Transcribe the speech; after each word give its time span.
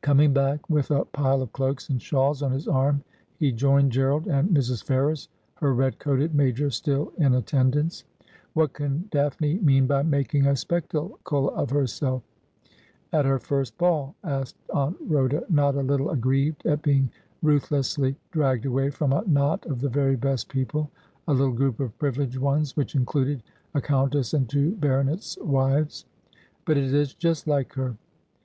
Coming 0.00 0.32
back 0.32 0.68
with 0.68 0.90
a 0.90 1.04
pile 1.04 1.42
of 1.42 1.52
cloaks 1.52 1.88
and 1.90 2.02
shawls 2.02 2.42
on 2.42 2.50
his 2.50 2.66
arm, 2.66 3.04
he 3.38 3.52
joined 3.52 3.92
Gerald 3.92 4.26
and 4.26 4.48
Mrs. 4.50 4.82
Ferrers, 4.82 5.28
her 5.58 5.72
red 5.72 6.00
coated 6.00 6.34
major 6.34 6.70
still 6.70 7.12
in 7.18 7.34
attend 7.34 7.76
ance.' 7.76 8.02
What 8.54 8.72
can 8.72 9.06
Daphne 9.12 9.60
mean 9.60 9.86
by 9.86 10.02
making 10.02 10.44
a 10.44 10.56
spectacle 10.56 11.52
of 11.54 11.70
herself 11.70 12.24
at 13.12 13.24
her 13.24 13.38
first 13.38 13.78
ball?' 13.78 14.16
asked 14.24 14.56
Aunt 14.74 14.96
Rhoda, 15.00 15.44
not 15.48 15.76
a 15.76 15.82
little 15.84 16.10
aggrieved 16.10 16.66
at 16.66 16.82
being 16.82 17.08
ruthlessly 17.40 18.16
dragged 18.32 18.66
away 18.66 18.90
from 18.90 19.12
a 19.12 19.22
knot 19.24 19.66
of 19.66 19.80
the 19.80 19.88
very 19.88 20.16
best 20.16 20.48
people, 20.48 20.90
a 21.28 21.32
little 21.32 21.54
group 21.54 21.78
of 21.78 21.96
privileged 21.96 22.38
ones, 22.38 22.76
which 22.76 22.96
included 22.96 23.40
a 23.74 23.80
coun 23.80 24.10
tess 24.10 24.34
and 24.34 24.48
two 24.48 24.72
baronets' 24.80 25.38
wives.' 25.40 26.06
But 26.66 26.76
it 26.76 26.92
is 26.92 27.14
just 27.14 27.46
like 27.46 27.74
her.' 27.74 27.96